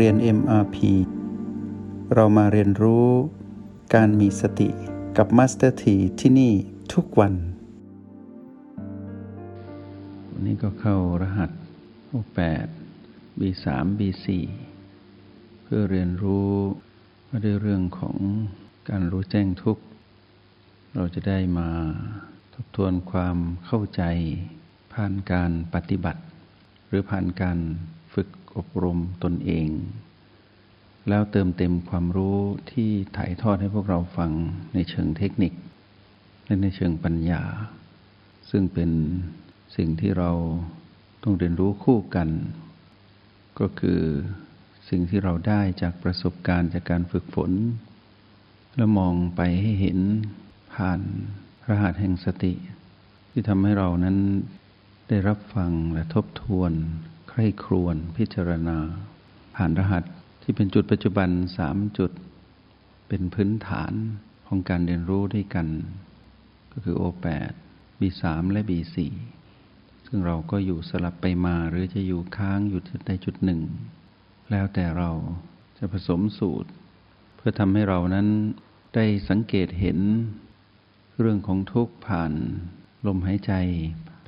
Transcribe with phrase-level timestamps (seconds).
[0.00, 0.76] เรียน MRP
[2.14, 3.08] เรามาเรียนรู้
[3.94, 4.68] การมีสติ
[5.16, 6.52] กับ Master T ที่ที่นี่
[6.92, 7.34] ทุกวัน
[10.30, 11.50] วันนี้ก็เข้ารหัส
[12.12, 12.68] O8
[13.40, 13.64] B3
[13.98, 14.26] B4
[15.62, 16.50] เพื่อเรียนรู้
[17.28, 18.16] ว่าด้วยเรื่องของ
[18.90, 19.82] การรู้แจ้งทุกข์
[20.94, 21.68] เราจะได้มา
[22.54, 23.36] ทบทวนความ
[23.66, 24.02] เข้าใจ
[24.92, 26.22] ผ่านการปฏิบัติ
[26.86, 27.58] หรือผ่านการ
[28.56, 29.68] อบรมตนเอง
[31.08, 32.38] แล้วเติมเต็มความรู้
[32.72, 34.30] ที่ถ่ายทอดให้พวกเราฟัง
[34.74, 35.52] ในเชิงเทคนิค
[36.44, 37.42] และในเชิงปัญญา
[38.50, 38.90] ซึ่งเป็น
[39.76, 40.30] สิ่งที่เรา
[41.22, 42.28] ต้องเรียนรู้คู่กัน
[43.58, 44.00] ก็คือ
[44.88, 47.52] สิ่งที่เราได้จากประสบการณ์จากการฝึกฝน
[48.76, 49.98] แล้วมองไปให้เห็น
[50.74, 51.00] ผ่าน
[51.68, 52.52] รหัสแห่งสติ
[53.30, 54.16] ที่ทำให้เรานั้น
[55.08, 56.72] ได้รับฟังและทบทวน
[57.28, 58.78] ใคร่ครวญพิจารณา
[59.56, 60.04] ผ่านรหัส
[60.42, 62.10] ที่เป็นจุดปัจจุบันสามจุด
[63.08, 63.92] เป็นพื้นฐาน
[64.46, 65.68] ของการเรียนรู้ด้วยกัน
[66.72, 67.52] ก็คือ O8
[68.00, 68.22] B3
[68.52, 68.96] และ B4
[70.06, 73.60] ซึ่งเราก็อยู่สลับไปมาหรือจะอยู่ค้างอยู่จุดใดจุดหนึ่ง
[74.50, 75.10] แล้วแต่เรา
[75.78, 76.70] จะผสมสูตร
[77.36, 78.28] เพื่อทำให้เรานั้น
[78.94, 79.98] ได้สังเกตเห็น
[81.20, 82.32] เรื่องของทุกข์ผ่าน
[83.06, 83.52] ลมหายใจ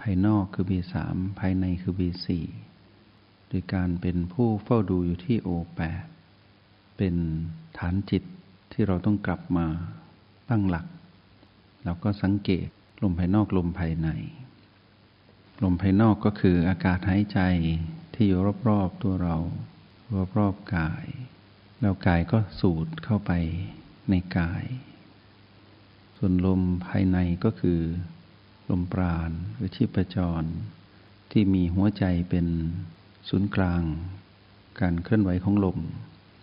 [0.00, 0.94] ภายนอกคือ B3
[1.38, 2.28] ภายในคือ B4
[3.48, 5.82] โดยการเป็นผู้เฝ้าดูอยู่ที่ O8
[6.96, 7.14] เป็น
[7.78, 8.22] ฐานจิต
[8.72, 9.66] ที่เราต้องกลับมา
[10.50, 10.86] ตั้งหลัก
[11.84, 12.68] แล้วก็สังเกต
[13.02, 14.08] ลมภายนอกลมภายใน
[15.62, 17.40] ลมภายนอกก็คืออากาศหายใจ
[18.14, 19.36] ที่อยู่รอบๆตัวเรา
[20.38, 21.06] รอบๆกาย
[21.80, 23.32] แล้วกายก็สูดเข้าไป
[24.10, 24.64] ในกาย
[26.16, 27.80] ส่วนลมภายในก็คือ
[28.70, 30.44] ลมปราณหรือชีพจร
[31.30, 32.46] ที่มีหัวใจเป็น
[33.28, 33.82] ศูนย์กลาง
[34.80, 35.78] การเคลื่อนไหวของลม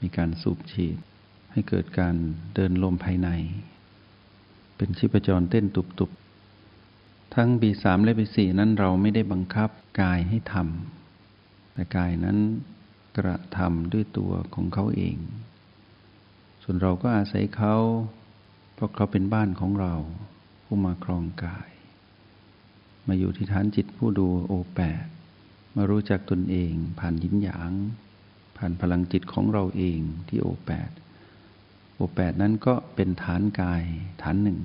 [0.01, 0.97] มีการสูบฉีด
[1.51, 2.16] ให้เกิดการ
[2.53, 3.29] เดินลมภายใน
[4.77, 9.69] เป็นชีพจรเต้นตุบๆ ทั้ง B3 และ B4 นั้นเราไม่ได้บังคับ
[10.01, 12.38] กายให้ทำแต่กายนั้น
[13.17, 15.17] กระทำด้วยตัวของเขาเอง
[16.63, 17.75] ส่วนเราก็อาศัยเขา
[18.73, 19.94] เพราะเขาเป็นบ้านของเรา
[20.63, 21.69] ผู้มาครองกาย
[23.07, 25.05] มาอยู่ที่ฐานจิตผู้ดูโอแปด
[25.75, 27.72] มารู้จักตนเอง ผ่านยินหยาง
[28.57, 30.89] ผ่านพลังจิตของเราเองที่โอแปด
[31.95, 33.83] โอแปดนั้นก็เป็นฐานกาย
[34.22, 34.59] ฐานหนึ่ง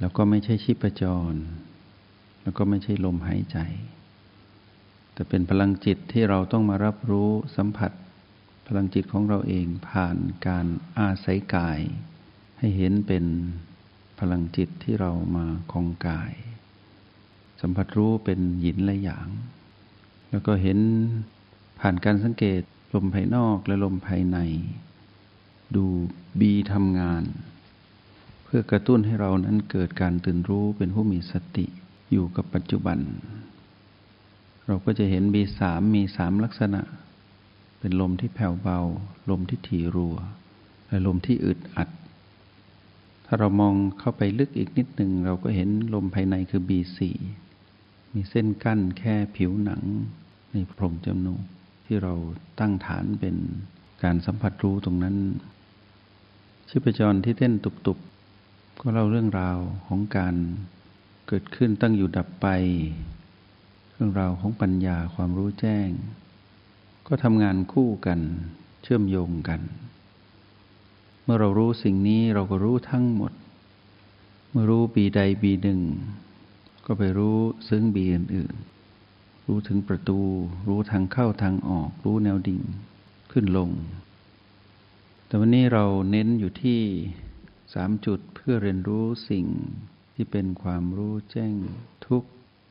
[0.00, 1.34] แล้วก็ไม่ใช่ชีพจร
[2.42, 3.58] แล้วก็ไม่ใช่ลมหายใจ
[5.12, 7.92] แต่เป็นพลังจิตที่เราต้องมารับรู้สัมผัส
[8.66, 10.16] พลังจิตของเราเองผ่าน
[10.46, 10.66] การ
[10.98, 11.80] อาศัยกาย
[12.58, 13.24] ให้เห็นเป็น
[14.20, 16.32] พลังจิตที่เรามาคองกาย
[17.60, 19.28] สัมผัสรู้เป็นหยินและหยาง
[20.30, 20.78] แล้วก็เห็น
[21.78, 22.62] ผ่านการสังเกต
[22.94, 24.38] ลมภายนอกและลมภายใน
[25.76, 25.84] ดู
[26.40, 27.22] บีทำงาน
[28.44, 31.66] เพื่อกระตุ้นให้เรานั้นเกิดการตื่นรู้เป็นผู้มีสติ
[32.12, 32.98] อยู่กับปัจจุบัน
[34.66, 36.82] เราก็จะเห็นบีสามมีสามลักษณะ
[37.78, 38.80] เป็นลมที่แผ่วเบา
[39.30, 40.16] ลมที่ถี่รัว
[40.88, 41.88] และลมที่อึดอัด
[43.26, 47.16] ถ้าเรามองเข้าไปลึกอีกนิดหนึ่งเราก็เห็นลมภายในคือบีสี่
[48.12, 49.82] มีเส้นกั้นแค่ผิวหนัง
[50.52, 51.42] ในโพรงจมูก
[51.84, 52.14] ที่เรา
[52.60, 53.36] ตั้งฐานเป็น
[54.02, 55.16] การสัมผัสรู้ตรงนั้น
[56.68, 60.34] ชีพจรที่เต้นตุบๆ ก็เล่าเรื่องราวของการ
[61.26, 62.46] เกิดขึ้นตั้งอยู่ดับไป
[63.92, 65.88] เรื่องราวของปัญญาความรู้แจ้ง
[67.06, 68.20] ก็ทำงานคู่กัน
[68.82, 69.60] เชื่อมโยงกัน
[71.22, 73.32] เมื่อเรารู้สิ่งนี้เราก็รู้ทั้งหมด
[74.50, 75.80] เมื่อรู้ปีใดปีหนึ่ง
[76.86, 77.38] ก็ไปรู้
[77.68, 80.18] ซึ่งบีอื่นๆ รู้ถึงประตู
[80.68, 82.62] รู้ทางเข้าทางออก รู้แนวดิ่ง
[83.32, 83.70] ขึ้นลง
[85.26, 86.80] แต่วันนี้เราเน้นอยู่ที่
[87.74, 89.46] สามจุดเพื่อเรียนรู้สิ่ง
[90.14, 91.52] ที่เป็นความรู้แจ้ง
[92.06, 92.28] ทุกข์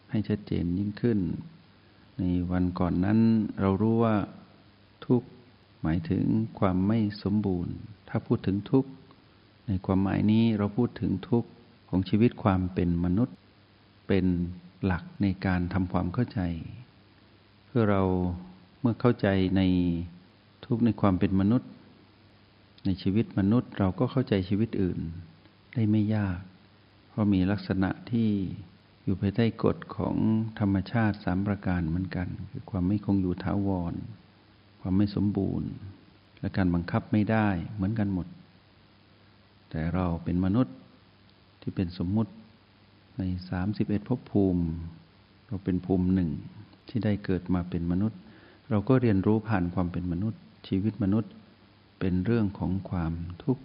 [0.09, 1.19] ให้ชัดเจนยิ่งขึ้น
[2.17, 3.19] ในวันก่อนนั้น
[3.61, 4.15] เรารู้ว่า
[5.05, 5.27] ทุกข์
[5.81, 6.23] หมายถึง
[6.59, 7.73] ความไม่สมบูรณ์
[8.09, 8.89] ถ้าพูดถึงทุกข์
[9.67, 11.49] ในความหมายนี้เราพูดถึงทุกข์
[11.89, 13.35] ของชีวิตความเป็นมนุษย์
[14.07, 14.25] เป็น
[14.85, 16.39] หลักในการทำความเข้าใจ
[17.65, 18.03] เพื่อเรา
[18.79, 19.61] เมื่อเข้าใจใน
[20.65, 21.71] ทุกในความเป็นมนุษย์
[22.85, 24.99] ในชีวิตมนุษย์เราก็เข้าใจชีวิตอื่น
[25.75, 26.39] ได้ไม่ยาก
[27.09, 28.29] เพราะมีลักษณะที่
[29.03, 30.15] อยู่ภายใต้กฎของ
[30.59, 33.93] ธรรมชาติสามประการเหมือนกัน คือความไม่คงอยู่ท้าวร
[34.81, 35.69] ความไม่สมบูรณ์
[36.39, 38.27] และการบังคับไม่ได้เหมือนกันหมด
[39.69, 40.75] แต่เราเป็นมนุษย์
[41.61, 42.31] ที่เป็นสมมุติ
[43.17, 44.63] ในสามสิบเอ็ดภพภูมิ
[45.47, 46.31] เราเป็นภูมิหนึ่ง
[46.87, 48.19] ที่ได้เกิดมาเป็นมนุษย์
[48.69, 51.31] เราก็เรียนรู้ผ่านความเป็นมนุษย์ ชีวิตมนุษย์
[51.99, 53.13] เป็นเรื่องของความ
[53.43, 53.63] ทุกข์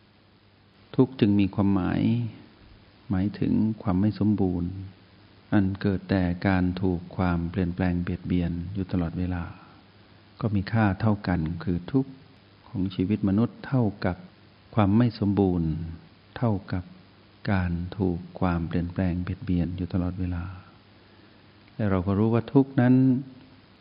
[0.96, 2.02] ทุกข์จึงมีความหมาย
[3.10, 3.52] หมายถึง
[3.82, 4.70] ความไม่สมบูรณ์
[5.52, 9.42] อันเกิดแต่การถูกความเปลี่ยนแปลงเบียดเบียนอยู่ตลอดเวลา
[10.40, 12.10] ก็มีค่าเท่ากันคือทุกข์
[12.68, 14.16] ของชีวิตมนุษย์เท่ากับ
[14.74, 15.68] ความไม่สมบูรณ์
[16.36, 16.84] เท่ากับ
[17.50, 20.44] การถูกความเปลี่ยนแปลงเบียดเบียนอยู่ตลอดเวลา
[21.74, 22.94] และเราก็รู้ว่าทุกนั้น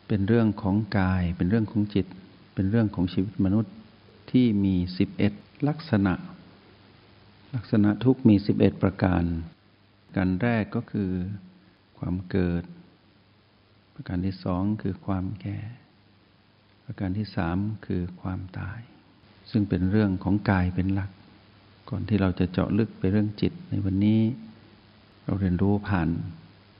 [0.08, 2.06] เป็นเรื่องของกาย เป็นเรื่องของจิต
[2.54, 3.74] เป็นเรื่องของชีวิตมนุษย์
[4.30, 5.32] ที่มีสิบเอ็ด
[5.68, 6.14] ลักษณะ
[7.54, 9.24] ลักษณะทุกมีสิบเอ็ดประการ
[10.16, 11.10] การแรกก็คือ
[11.98, 12.64] ความเกิด
[13.94, 15.58] ประการที่สองคือความแก่
[16.84, 18.80] ประการที่สามคือความตาย
[19.50, 21.10] ซึ่งเป็นเรื่องของกายเป็นหลัก
[21.90, 24.20] ก่อนที่เราจะเจาะลึกไปเรื่องจิตในวันนี้
[25.24, 26.08] เราเรียนรู้ผ่าน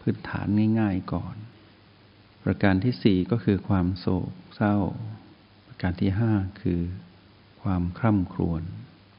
[0.00, 0.46] พื้นฐาน
[0.80, 1.34] ง่าย ๆก่อน
[2.44, 4.76] ประการที่สี่ก็คือความโศกเศร้า
[5.66, 6.80] ประการที่ห้าคือ
[7.62, 8.62] ความคร่ำครวญ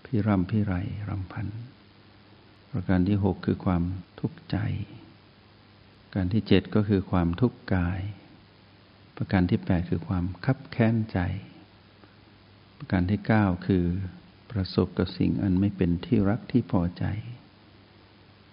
[0.06, 0.74] พิร่ำพิไร
[1.10, 1.48] รำพัน
[2.72, 3.84] ประการที่หกคือความ
[4.20, 4.58] ทุกข์ใจ
[6.04, 8.02] ประการที่เจ็ดก็คือความทุกข์กาย
[9.18, 11.20] ประการที่แปดคือความคับแค้นใจ
[12.78, 13.86] ประการที่เก้าคือ
[14.52, 17.06] ประสบกับสิ่งอันไม่เป็นที่รักที่พอใจ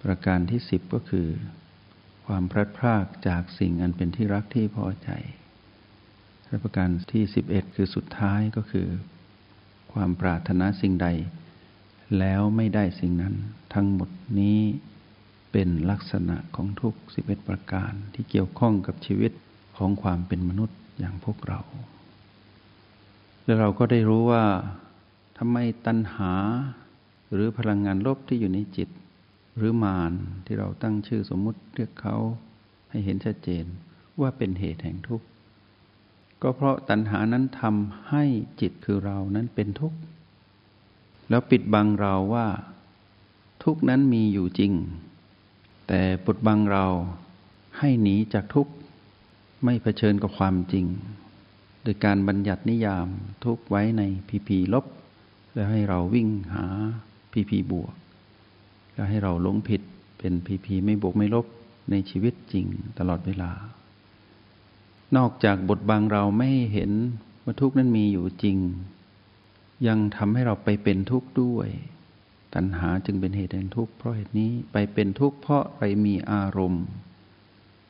[0.03, 1.29] ประการที่สิบก็คือ
[2.27, 5.11] ความพลัดพรากจากสิ่งอันเป็นที่รักที่พอใจ
[6.47, 8.89] และประการที่สิบเอ็ดคือสุดท้ายก็คือ
[9.93, 11.09] ความปรารถนาสิ่งใด
[12.19, 13.35] แล้วไม่ได้สิ่งนั้น
[13.75, 14.61] ทั้งหมดนี้
[15.53, 19.33] เป็นลักษณะของทุกสิบเอ็ดประการที่เกี่ยวข้องกับชีวิต
[19.77, 21.61] ของความเป็นมนุษย์อย่างพวกเรา
[23.45, 24.45] และเราก็ได้รู้ว่า
[25.39, 26.33] ทำไมตัณหา
[27.33, 28.89] หรือพลังงานลบที่อยู่ในจิต
[29.57, 30.13] หรือมาร
[30.45, 32.17] ที่เราตั้งชื่อสมมุติเรียกเขา
[32.91, 33.65] ให้เห็นชัดเจน
[34.21, 35.27] ว่าเป็นเหตุแห่งทุกข์
[36.43, 38.25] ก็เพราะตัณหานั้นทำให้
[38.61, 39.99] จิตคือเรานั้นเป็นทุกข์
[41.29, 42.47] แล้วปิดบังเราว่า
[43.65, 44.73] ทุกข์นั้นมีอยู่จริง
[45.89, 46.87] แต่ปิดบังเรา
[47.79, 48.73] ให้หนีจากทุกข์
[49.65, 50.87] ไม่เผชิญกับความจริง
[51.83, 53.09] โดยการบัญญัตินิยาม
[53.45, 54.85] ทุกข์ไว้ในพีพีลบ
[55.53, 56.65] แล้วให้เราวิ่งหา
[57.33, 57.95] พีพีบวก
[58.97, 59.83] ก็ให้เราหลงผิด
[60.19, 61.47] เป็นพีพีไม่บวกไม่ลบ
[61.91, 62.67] ในชีวิตจริง
[62.99, 63.53] ตลอดเวลา
[65.17, 66.91] นอกจากบทบังเราไม่เห็น
[67.45, 68.59] ว่าทุกข์นั้นมีอยู่จริง
[69.87, 71.69] ยังทำให้เราไปเป็นทุกข์ด้วย
[72.55, 76.85] ตัณหาจึงเป็นเหตุแห่งทุกข์เพราะเหตุนี้ไปเป็นทุกข์เพราะไปมีอารมณ์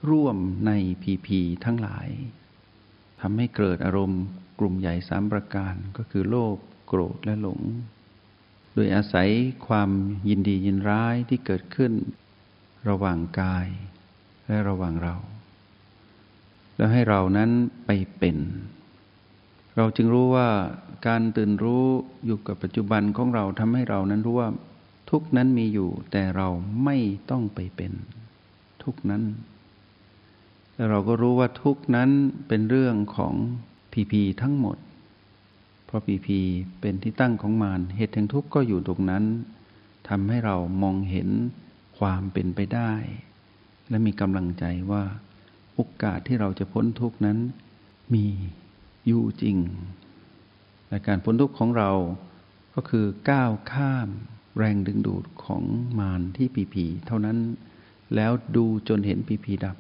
[0.09, 0.73] ร่วมใน
[1.03, 2.09] พีพีทั้งหลาย
[3.21, 4.23] ทำให้เกิดอารมณ์
[4.59, 6.57] กลุ่มใหญ่สามประการก็คือโลภ
[6.89, 7.61] โกรธและหลง
[8.79, 9.29] ดยอาศัย
[9.67, 9.91] ความ
[10.29, 11.93] ยินดียินร้ายที่เกิดขึ้น
[12.89, 13.67] ระหว่างกาย
[14.47, 15.17] และระหว่างเรา
[16.77, 17.51] แล้วให้เรานั้น
[17.87, 18.37] ไปเป็น
[19.77, 20.49] เราจึงรู้ว่า
[21.07, 21.85] การตื่นรู้
[22.25, 24.49] อยู่กับปัจจุบันของเราทำให้เรานั้นรู้ว่า
[25.11, 26.49] ทุกนั้นมีอยู่ แต่เรา
[26.85, 26.97] ไม่
[27.31, 27.93] ต้องไปเป็น
[28.83, 29.23] ทุกนั้น
[30.75, 32.11] แล้วเราก็รู้ว่าทุกนั้น
[32.49, 33.35] เป็นเรื่องของ
[33.93, 34.77] พีพีทั้งหมด
[35.89, 36.41] เพราะปีพี
[36.81, 39.25] เป็นที่ตั้งของมารเหตุแห่งทุกข์ก็อยู่ตรงนั้น
[40.09, 41.29] ทำให้เรามองเห็น
[41.99, 42.93] ความเป็นไปได้
[43.89, 45.05] และมีกำลังใจว่า
[45.75, 47.39] โอกาสที่เราจะพ้นทุกข์นั้น
[48.15, 48.27] มี
[49.07, 49.57] อยู่จริง
[50.89, 51.91] และการพ้นทุกข์ของเรา
[52.75, 54.09] ก็คือก้าวข้าม
[54.59, 55.63] แรงดึงดูดของ
[55.99, 57.39] มารที่ปีพีเท่านั้น
[58.15, 59.77] แล้วดูจนเห็นปีพีดับ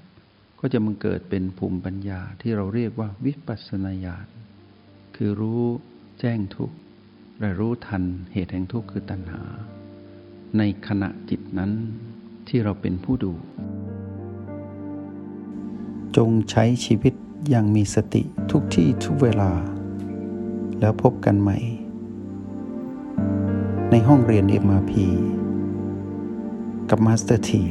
[0.60, 4.26] ก็จะมันเกิดเป็นภูมิปัญญาที่เราเรียกว่าวิปัสสนาญาณ
[5.16, 5.64] คือรู้
[6.20, 6.76] แจ้งทุกข์
[7.40, 9.42] และรู้ทันเหตุแห่งทุกข์คือตัณหา
[10.58, 11.72] ในขณะจิตนั้น
[12.48, 13.32] ที่เราเป็นผู้ดู
[16.16, 17.14] จงใช้ชีวิต
[17.48, 19.52] อย่างมีสติทุกที่ทุกเวลา
[20.80, 21.58] แล้วพบกันใหม่
[23.90, 24.92] ในห้องเรียน MRP
[26.90, 27.64] กับมาสเตอร์ที